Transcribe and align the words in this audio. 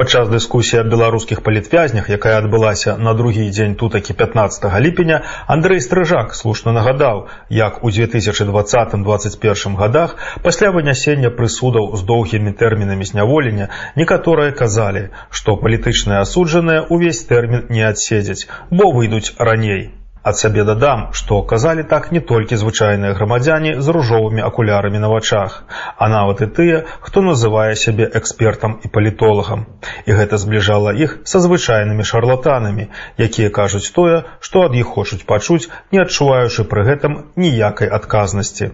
Падчас 0.00 0.30
дыскусіі 0.32 0.78
аб 0.80 0.86
беларускіх 0.88 1.42
палітвязнях, 1.44 2.06
якая 2.08 2.38
адбылася 2.40 2.94
на 2.96 3.12
другі 3.18 3.42
дзень 3.52 3.74
тутакі 3.82 4.16
15 4.16 4.64
ліпеня, 4.80 5.18
Андрэй 5.44 5.82
Стрыжак 5.84 6.32
слушна 6.38 6.72
нагадаў, 6.72 7.28
як 7.50 7.84
у 7.84 7.92
2020-2021 7.92 9.76
годах 9.76 10.16
пасля 10.40 10.72
вынясення 10.72 11.28
прысудаў 11.28 11.92
з 12.00 12.08
доўгімі 12.14 12.56
тэрмінамі 12.64 13.04
зняволення 13.12 13.68
некаторыя 14.00 14.56
казалі, 14.56 15.12
што 15.28 15.60
палітычныя 15.60 16.24
асуджаныя 16.24 16.88
ўвесь 16.88 17.24
тэрмін 17.28 17.68
не 17.68 17.84
адседзяць, 17.84 18.48
бо 18.72 18.88
выйдуць 18.96 19.36
раней. 19.36 19.99
Ад 20.22 20.36
сябе 20.36 20.64
дадам, 20.68 21.06
што 21.16 21.36
казалі 21.50 21.82
так 21.90 22.10
не 22.12 22.20
толькі 22.30 22.56
звычайныя 22.62 23.16
грамадзяне 23.16 23.70
з 23.80 23.94
ружовымі 23.96 24.42
акулярамі 24.48 25.00
на 25.04 25.08
вачах, 25.08 25.54
а 25.96 26.08
нават 26.12 26.42
і 26.44 26.48
тыя, 26.58 26.82
хто 27.06 27.22
называе 27.24 27.72
сябе 27.82 28.10
экспертам 28.20 28.76
і 28.84 28.90
палітолагам. 28.96 29.64
І 30.04 30.18
гэта 30.20 30.36
збліжала 30.42 30.92
іх 30.92 31.16
са 31.24 31.40
звычайнымі 31.46 32.04
шарлатанамі, 32.12 32.88
якія 33.16 33.48
кажуць 33.48 33.88
тое, 33.96 34.20
што 34.40 34.68
ад 34.68 34.76
іх 34.76 34.92
хочуць 34.92 35.24
пачуць, 35.24 35.72
не 35.88 36.04
адчуваючы 36.04 36.68
пры 36.68 36.84
гэтым 36.92 37.18
ніякай 37.40 37.88
адказнасці. 37.88 38.72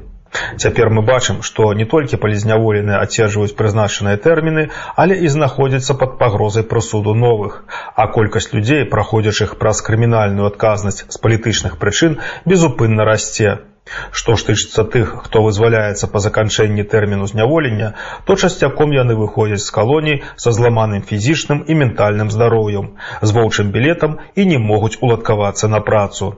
Цяпер 0.57 0.91
мы 0.91 1.03
бачым, 1.03 1.43
што 1.43 1.73
не 1.75 1.85
толькі 1.85 2.21
палізняволеныя 2.23 3.03
адцежваюць 3.05 3.57
прызначаныя 3.61 4.17
тэрміны, 4.27 4.69
але 4.97 5.21
і 5.27 5.33
знаходзяцца 5.37 5.99
пад 6.01 6.19
пагрозай 6.19 6.65
прысуду 6.65 7.15
новых, 7.15 7.63
а 7.95 8.09
колькасць 8.19 8.53
людзей, 8.57 8.85
праходзячых 8.97 9.57
праз 9.63 9.83
крымінальную 9.87 10.51
адказнасць 10.51 11.05
з 11.09 11.17
палітычных 11.23 11.81
прычын 11.83 12.21
безупынна 12.45 13.09
расце. 13.09 13.57
Што 14.11 14.35
ж 14.35 14.47
тычыцца 14.47 14.83
тых, 14.93 15.11
хто 15.27 15.43
вызваляецца 15.45 16.09
па 16.15 16.23
заканчэнні 16.25 16.85
тэрміну 16.95 17.29
зняволення, 17.33 17.91
то 18.27 18.35
часцяком 18.35 18.95
яны 18.97 19.15
выходзяць 19.21 19.63
з 19.65 19.75
калоній 19.77 20.17
са 20.45 20.55
зламаным 20.57 21.05
фізічным 21.11 21.63
і 21.71 21.79
ментальным 21.83 22.33
здароўем, 22.35 22.89
з 23.23 23.37
воўчым 23.37 23.71
білетам 23.77 24.19
і 24.35 24.49
не 24.55 24.59
могуць 24.59 24.99
уладкавацца 24.99 25.71
на 25.77 25.81
працу. 25.91 26.35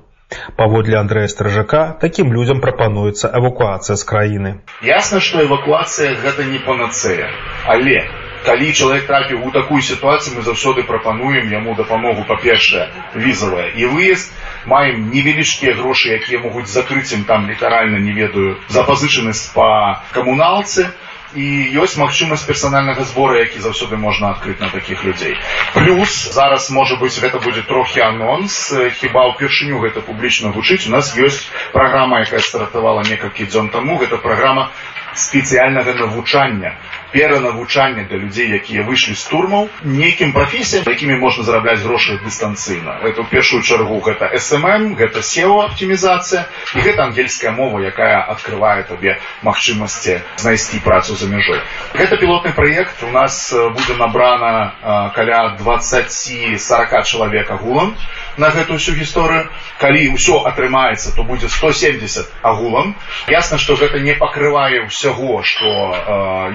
Паводле 0.57 0.99
Андрэя 0.99 1.29
Стражака 1.33 1.97
такім 2.01 2.33
людзям 2.37 2.61
прапануецца 2.61 3.31
эвакуацыя 3.41 3.97
з 3.97 4.05
краіны. 4.05 4.51
Ясна, 4.85 5.21
што 5.25 5.41
эвакуацыя 5.45 6.17
гэта 6.21 6.45
не 6.45 6.61
панацея, 6.61 7.31
але 7.65 8.05
калі 8.45 8.69
чалавек 8.73 9.07
трапіў 9.09 9.47
у 9.49 9.51
такую 9.51 9.81
сітуацыю 9.83 10.37
мы 10.37 10.43
заўсёды 10.45 10.85
прапануем 10.91 11.49
яму 11.53 11.75
дапамогу 11.81 12.25
па-першае 12.29 12.87
візавая 13.15 13.73
і 13.73 13.89
выезд 13.95 14.31
маем 14.69 15.11
невялічкія 15.11 15.75
грошы 15.81 16.15
якія 16.21 16.45
могуць 16.45 16.69
закрыць 16.69 17.13
ім 17.17 17.25
там 17.25 17.49
літаральна 17.51 17.99
не 17.99 18.13
ведаю 18.13 18.57
запазычанасць 18.69 19.49
па 19.57 20.05
камуналцы 20.13 20.93
і 21.35 21.47
ёсць 21.77 21.99
магчымасць 22.01 22.47
персанальнага 22.49 23.05
збора 23.05 23.41
які 23.45 23.61
заўсёды 23.61 24.01
можна 24.01 24.33
адкрыць 24.33 24.61
на 24.61 24.69
такіх 24.73 25.05
людзей. 25.05 25.37
Плюс 25.75 26.33
зараз 26.33 26.71
можа 26.71 26.97
быць 26.97 27.21
гэта 27.21 27.41
будзе 27.45 27.63
трохі 27.63 28.01
анонс. 28.01 28.73
Хіба 29.01 29.29
ўпершыню 29.35 29.81
гэта 29.85 30.01
публічна 30.01 30.53
гучыць. 30.57 30.89
У 30.89 30.95
нас 30.97 31.13
ёсць 31.17 31.49
праграма 31.73 32.25
якая 32.25 32.41
стартавала 32.41 33.05
некалькі 33.05 33.45
дзён 33.45 33.69
таму. 33.69 33.99
Гэта 34.01 34.17
праграма 34.17 34.73
спецыяльнага 35.19 35.95
навучання 35.95 36.77
перанавучання 37.11 38.05
для 38.11 38.19
людзей 38.19 38.51
якія 38.53 38.85
выйшлі 38.85 39.17
з 39.17 39.25
турмаў 39.33 39.69
нейкім 39.83 40.33
прафесіям 40.33 40.85
якімі 40.87 41.17
можна 41.19 41.45
зарабляць 41.45 41.81
грошы 41.81 42.19
дыстанцыйна 42.25 43.01
это 43.03 43.25
ў 43.25 43.29
першую 43.33 43.63
чаргу 43.63 44.01
гэта 44.05 44.31
смм 44.39 44.95
гэта 44.95 45.23
сео 45.23 45.65
аптымізацыя 45.69 46.45
і 46.77 46.79
гэта 46.85 47.09
ангельская 47.09 47.53
мова 47.53 47.81
якая 47.81 48.29
открывае 48.29 48.85
табе 48.85 49.17
магчымасці 49.43 50.21
знайсці 50.37 50.81
працу 50.85 51.17
за 51.17 51.27
мяжой. 51.27 51.61
Гэта 51.95 52.17
пілотны 52.17 52.53
праект. 52.53 53.03
У 53.03 53.11
нас 53.11 53.53
будзе 53.53 53.95
набрана 53.95 55.11
каля 55.15 55.57
20 55.59 56.61
40 56.61 57.05
чалавек 57.05 57.51
агулам 57.51 57.97
на 58.37 58.51
гэтую 58.51 58.79
всю 58.79 58.95
гісторыю. 58.95 59.49
Калі 59.79 60.15
ўсё 60.15 60.45
атрымаецца 60.47 61.15
то 61.17 61.23
будзе 61.23 61.49
170 61.49 62.27
агулам. 62.43 62.95
Ясна 63.29 63.59
што 63.59 63.77
гэта 63.77 63.99
не 63.99 64.15
пакрывае 64.15 64.87
ўсяго 65.09 65.43
што 65.43 65.69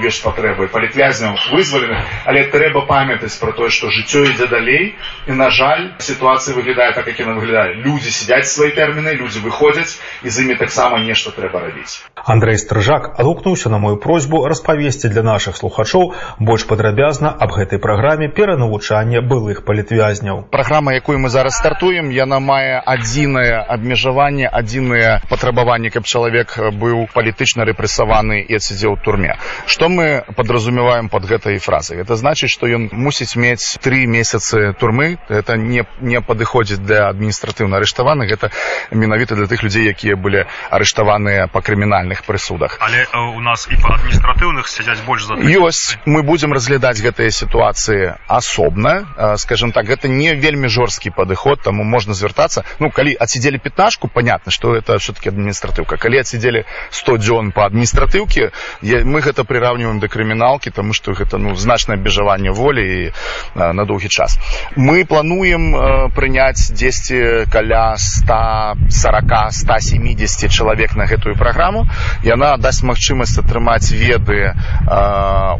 ёсць 0.05 0.21
патрэба 0.21 0.43
патрэбы 0.43 0.67
палітвязняў 0.73 1.35
вызваленых 1.51 2.29
але 2.29 2.43
трэба 2.53 2.85
памятаць 2.85 3.37
пра 3.41 3.51
тое 3.57 3.69
што 3.69 3.89
жыццё 3.89 4.23
ідзе 4.29 4.47
далей 4.47 4.95
і 5.27 5.37
на 5.39 5.49
жаль 5.49 5.89
сітуацыя 5.99 6.55
выглядае 6.55 6.91
так 6.93 7.07
як 7.07 7.19
яна 7.19 7.33
выглядае. 7.39 7.81
Людзі 7.85 8.11
сядзяць 8.11 8.51
свае 8.53 8.71
тэрміны 8.77 9.15
людзі 9.17 9.39
выходзяць 9.39 9.97
і 10.23 10.29
з 10.29 10.45
імі 10.45 10.55
таксама 10.55 10.99
нешта 10.99 11.31
трэба 11.31 11.65
рабіць 11.67 12.12
Андрей 12.25 12.57
стражак 12.57 13.19
адгукнуўся 13.19 13.69
на 13.69 13.77
мою 13.77 13.97
просьбу 13.97 14.47
распавесці 14.47 15.09
для 15.09 15.23
наших 15.23 15.57
слухачоў 15.57 16.13
больш 16.39 16.63
падрабязна 16.63 17.35
аб 17.35 17.51
гэтай 17.51 17.79
праграме 17.83 18.29
перанавучання 18.31 19.19
былых 19.19 19.65
палітвязняў. 19.67 20.47
Праграма 20.47 20.93
якую 20.95 21.19
мы 21.19 21.27
зараз 21.27 21.59
стартуем 21.59 22.11
яна 22.15 22.39
мае 22.39 22.79
адзінае 22.79 23.59
абмежаванне 23.67 24.47
адзіныя 24.47 25.19
патрабаванні 25.27 25.91
каб 25.91 26.07
чалавек 26.07 26.55
быў 26.79 27.11
палітычна 27.11 27.67
рэпрэсаваны 27.67 28.39
і 28.47 28.55
адсядзеў 28.55 28.95
у 28.95 28.99
турме. 29.03 29.35
Што 29.67 29.89
мы 29.91 30.23
подразумеваем 30.37 31.09
под 31.09 31.27
гэтай 31.27 31.59
фразай? 31.59 31.99
Это 31.99 32.15
значит 32.15 32.49
что 32.49 32.71
ён 32.71 32.87
мусіць 32.93 33.35
мець 33.35 33.75
три 33.83 34.07
месяцы 34.07 34.71
турмы. 34.79 35.19
Это 35.27 35.57
не 35.57 35.83
не 35.99 36.21
падыходзіць 36.21 36.79
для 36.79 37.11
адміністратыўна 37.11 37.83
арыштаваных 37.83 38.31
это 38.31 38.47
менавіта 38.91 39.35
для 39.35 39.51
тых 39.51 39.59
людзей 39.63 39.91
якія 39.91 40.15
былі 40.15 40.47
арыштаваныя 40.71 41.51
по 41.51 41.59
крымінальных 41.59 42.12
прысудах 42.21 42.77
але 42.79 43.09
у 43.33 43.41
нас 43.41 43.65
і 43.71 43.75
по 43.81 43.89
адміністратыўных 43.97 44.69
сядзяць 44.69 45.01
больш 45.01 45.25
за 45.25 45.33
ёсць 45.41 45.97
мы 46.05 46.21
будем 46.21 46.53
разглядаць 46.53 47.01
гэтыя 47.01 47.33
сітуацыі 47.33 48.21
асобна 48.29 49.37
скажем 49.41 49.73
так 49.73 49.89
гэта 49.89 50.07
не 50.07 50.37
вельмі 50.37 50.69
жорсткі 50.69 51.09
падыход 51.09 51.65
таму 51.65 51.83
можна 51.83 52.13
звяртацца 52.13 52.63
ну 52.79 52.93
калі 52.93 53.17
адсидзелі 53.19 53.57
пятнашку 53.57 54.07
понятно 54.07 54.51
что 54.51 54.75
это 54.75 55.01
все-таки 55.01 55.33
адміністратыўка 55.33 55.97
калі 55.97 56.21
адсидзелі 56.21 56.65
100 56.91 57.17
дзён 57.17 57.51
по 57.51 57.65
адміністратыўке 57.65 58.53
мы 58.85 59.25
гэта 59.25 59.43
прираўніваем 59.43 59.97
да 59.99 60.07
крыміналкі 60.07 60.69
тому 60.69 60.93
что 60.93 61.17
гэта 61.17 61.41
ну 61.41 61.55
значнае 61.55 61.97
абмежаванне 61.97 62.51
волі 62.51 62.83
і 62.83 63.11
на 63.55 63.85
доўгі 63.85 64.09
час. 64.09 64.39
Мы 64.75 65.05
плануем 65.05 66.11
прыняць 66.11 66.71
10 66.71 67.49
каля 67.49 67.95
140 67.97 69.51
170 69.51 70.51
чалавек 70.51 70.95
на 70.95 71.05
гэтую 71.05 71.35
праграму 71.35 71.87
яна 72.23 72.57
дасць 72.57 72.83
магчымасць 72.83 73.37
атрымаць 73.39 73.91
веды 73.91 74.53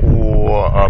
у 0.03 0.33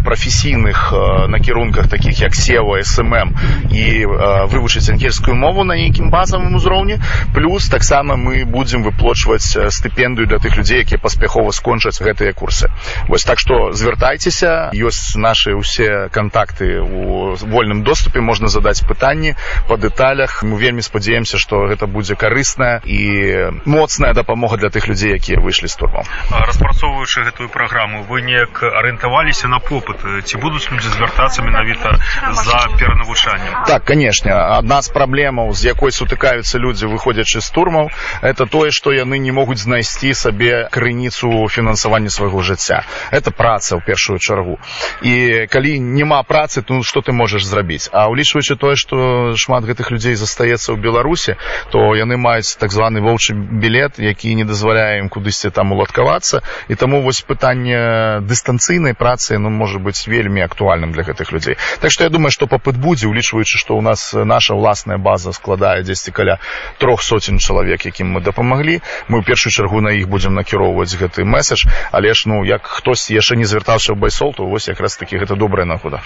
прафесійных 0.04 0.94
накірунках 1.28 1.88
таких 1.88 2.20
як 2.22 2.36
сева 2.36 2.84
смм 2.84 3.36
і 3.72 4.06
вывучыць 4.50 4.90
ангельскую 4.90 5.36
мову 5.36 5.64
на 5.64 5.76
нейкім 5.76 6.10
базавым 6.10 6.56
узроўні 6.56 7.00
плюс 7.34 7.70
таксама 7.70 8.16
мы 8.16 8.46
будзем 8.46 8.84
выплочваць 8.84 9.58
стыпендыю 9.70 10.28
для 10.28 10.40
тых 10.40 10.58
людзей 10.58 10.80
якія 10.84 11.00
паспяхова 11.00 11.52
скончаць 11.52 12.02
гэтыя 12.02 12.34
курсы 12.34 12.70
вось 13.08 13.24
так 13.24 13.40
что 13.40 13.72
звяртайцеся 13.74 14.72
ёсць 14.74 15.16
наши 15.16 15.54
ўсе 15.54 16.10
контакты 16.12 16.82
у 16.82 17.36
вольным 17.36 17.84
доступе 17.84 18.20
можна 18.20 18.48
задаць 18.48 18.82
пытанні 18.82 19.36
по 19.68 19.78
дэталях 19.78 20.44
мы 20.44 20.58
вельмі 20.58 20.82
спадзяемся 20.82 21.38
что 21.38 21.68
гэта 21.68 21.88
будзе 21.88 22.16
карысная 22.16 22.82
і 22.86 23.52
моцная 23.66 24.14
дапамога 24.14 24.58
для 24.58 24.70
тых 24.70 24.88
людзей 24.88 25.14
якія 25.14 25.40
выйшлі 25.44 25.68
з 25.68 25.76
турму 25.76 26.08
распрацоўваючы 26.32 27.24
гэтую 27.24 27.50
праграму 27.50 28.04
вы 28.04 28.22
неяк 28.22 28.64
арыентаваліся 28.64 29.48
на 29.48 29.60
попыт? 29.60 30.00
Ці 30.24 30.38
будуць 30.38 30.70
людзі 30.72 30.90
звяртацца 30.90 31.44
менавіта 31.44 32.00
за 32.32 32.60
перанавучаннем? 32.80 33.66
Так 33.68 33.86
конечно. 33.86 34.32
Адна 34.58 34.82
з 34.82 34.90
праблемаў 34.90 35.54
з 35.54 35.74
якой 35.74 35.92
сутыкаюцца 35.92 36.60
людзі 36.60 36.88
выходзячы 36.88 37.42
з 37.42 37.50
турмаў 37.52 37.90
это 38.22 38.46
тое 38.46 38.72
что 38.72 38.92
яны 38.92 39.20
не 39.20 39.32
могуць 39.32 39.60
знайсці 39.60 40.14
сабе 40.14 40.68
крыніцу 40.72 41.48
фінансавання 41.50 42.10
свайго 42.10 42.42
жыцця. 42.42 42.84
Это 43.12 43.32
праца 43.32 43.76
ў 43.76 43.82
першую 43.86 44.20
чаргу. 44.20 44.60
І 45.02 45.48
калі 45.50 45.80
няма 45.80 46.24
працы 46.24 46.62
то 46.62 46.82
что 46.84 47.02
ты 47.02 47.12
можаш 47.12 47.46
зрабіць? 47.46 47.90
А 47.94 48.08
ўлічваючы 48.10 48.56
тое 48.56 48.76
што 48.76 49.36
шмат 49.36 49.64
гэтых 49.64 49.92
людзей 49.92 50.16
застаецца 50.16 50.74
ў 50.74 50.78
беларусі 50.78 51.36
то 51.72 51.96
яны 51.96 52.18
маюць 52.18 52.58
так 52.60 52.72
званы 52.72 53.02
воўчы 53.02 53.34
білет 53.34 54.00
які 54.00 54.36
не 54.36 54.46
дазваляе 54.46 55.00
ім 55.00 55.10
кудысьці 55.34 55.50
там 55.50 55.72
уладкавацца 55.72 56.42
і 56.70 56.76
таму 56.76 57.02
вось 57.02 57.22
пытанне 57.22 58.22
дыстанцыйнай 58.22 58.94
працы 58.94 59.38
ну 59.38 59.50
можа 59.50 59.80
быць 59.80 60.06
вельмі 60.08 60.46
актуальным 60.46 60.94
для 60.94 61.04
гэтых 61.04 61.32
людзей 61.34 61.58
так 61.82 61.92
што 61.92 62.04
я 62.04 62.10
думаю 62.10 62.32
што 62.32 62.46
попыт 62.46 62.78
будзе 62.78 63.08
улічваючы 63.08 63.58
што 63.58 63.74
ў 63.74 63.82
нас 63.82 64.14
наша 64.14 64.54
ўласная 64.54 64.98
база 64.98 65.34
складае 65.34 65.82
дзесьці 65.84 66.12
каля 66.12 66.38
трох 66.78 67.02
соцень 67.02 67.40
чалавек 67.40 67.86
якім 67.86 68.14
мы 68.14 68.22
дапамаглі 68.22 68.82
мы 69.10 69.20
ў 69.20 69.24
першую 69.26 69.52
чаргу 69.52 69.82
на 69.82 69.92
іх 69.98 70.08
будзем 70.08 70.36
накіроўваць 70.38 70.94
гэты 70.94 71.26
месседж. 71.26 71.66
Але 71.92 72.14
ж 72.14 72.30
ну 72.30 72.44
як 72.46 72.66
хтось 72.66 73.10
яшчэ 73.10 73.36
не 73.36 73.46
звяртаўся 73.46 73.94
ў 73.94 73.98
байсол 73.98 74.34
то 74.34 74.46
вось 74.46 74.68
якраз 74.70 74.98
таки 74.98 75.18
гэта 75.18 75.36
добрая 75.36 75.66
нагода. 75.66 76.02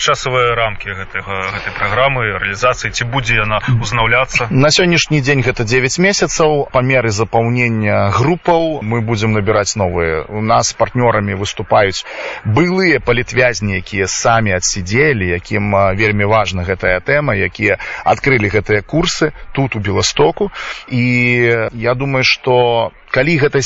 Часавыя 0.00 0.56
рамкі 0.56 0.96
гэтага 0.96 1.52
гэтай 1.52 1.72
праграмы 1.76 2.40
рэалізацыі 2.40 2.90
ці 2.90 3.04
будзе 3.04 3.44
яна 3.44 3.60
узнаўляцца 3.80 4.48
на 4.50 4.72
сённяшні 4.72 5.20
дзень 5.20 5.44
гэта 5.44 5.64
9 5.64 5.98
месяцаў. 5.98 6.72
Па 6.72 6.80
меры 6.80 7.10
запаўнення 7.10 8.10
групаў 8.14 8.69
мы 8.78 9.02
будзем 9.02 9.34
набіраць 9.34 9.74
новыя 9.74 10.22
у 10.28 10.40
нас 10.40 10.72
партнёрамі 10.72 11.34
выступаюць 11.34 12.06
былыя 12.44 13.02
палітвязні 13.02 13.82
якія 13.82 14.06
самі 14.06 14.54
адсидзелі 14.60 15.26
якім 15.34 15.74
вельмі 15.98 16.30
важна 16.30 16.62
гэтая 16.62 17.00
тэма 17.02 17.34
якія 17.34 17.82
адкрылі 18.04 18.48
гэтыя 18.54 18.86
курсы 18.86 19.32
тут 19.52 19.76
у 19.76 19.80
беластоку. 19.80 20.50
І 20.88 21.68
я 21.72 21.94
думаю 21.94 22.24
что 22.24 22.92
калі 23.10 23.34
гэтая 23.42 23.62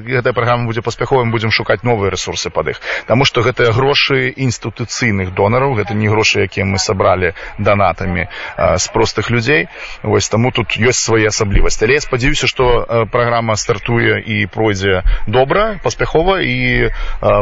гэтая 0.00 0.32
праграма 0.32 0.64
будзе 0.64 0.80
паспяховым 0.80 1.30
будзем 1.30 1.52
шукаць 1.52 1.84
новыя 1.84 2.10
ресурсы 2.10 2.50
пад 2.50 2.72
іх. 2.72 2.80
Таму 3.06 3.24
што 3.28 3.44
гэтыя 3.44 3.72
грошы 3.76 4.32
інстытуцыйных 4.32 5.34
донараў 5.36 5.76
гэта 5.76 5.94
не 5.94 6.08
грошы 6.08 6.40
якія 6.48 6.64
мы 6.64 6.80
сабралі 6.80 7.34
данатамі 7.58 8.28
з 8.56 8.86
простых 8.88 9.30
людзей. 9.30 9.68
Вось 10.02 10.28
таму 10.28 10.50
тут 10.50 10.76
ёсць 10.80 11.04
свае 11.04 11.28
асаблівасці. 11.28 11.84
Але 11.84 12.00
я 12.00 12.00
спадзяюся 12.00 12.46
што 12.48 13.06
праграма 13.12 13.56
стартуе 13.56 14.19
і 14.20 14.46
пройдзе 14.46 15.02
добра 15.26 15.80
паспяхова 15.82 16.40
і 16.44 16.90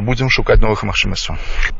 будзем 0.06 0.30
шукаць 0.30 0.60
новых 0.62 0.86
магчымасцяў 0.88 1.36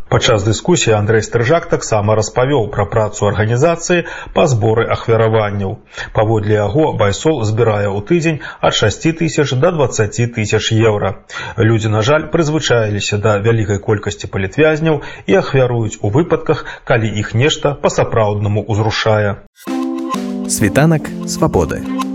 падчас 0.08 0.44
дыскусіі 0.44 0.98
Андрей 0.98 1.22
стрыжак 1.22 1.70
таксама 1.72 2.18
распавёў 2.18 2.68
пра 2.74 2.84
працу 2.90 3.30
арганізацыі 3.30 4.04
па 4.34 4.46
зборы 4.50 4.88
ахвяраванняў 4.90 5.78
паводле 6.12 6.60
яго 6.60 6.92
байсол 6.98 7.44
збірае 7.44 7.88
ў 7.88 8.02
тыдзень 8.02 8.42
ад 8.60 8.74
6 8.74 9.16
тысяч 9.18 9.38
тысяч 9.38 9.58
до 9.58 9.72
20 9.72 10.34
тысяч 10.34 10.72
еўра. 10.72 11.24
Людзі, 11.56 11.88
на 11.88 12.02
жаль, 12.02 12.30
прызвычаіліся 12.32 13.18
да 13.18 13.38
вялікай 13.38 13.78
колькасці 13.78 14.26
палітвязняў 14.26 15.02
і 15.26 15.34
ахвяруюць 15.34 15.98
у 16.02 16.10
выпадках, 16.10 16.64
калі 16.84 17.08
іх 17.08 17.34
нешта 17.34 17.74
па-сапраўднаму 17.74 18.64
ўзрушае. 18.66 19.44
Світанак 20.48 21.08
свабоды. 21.26 22.07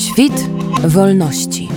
Świt 0.00 0.48
wolności. 0.84 1.68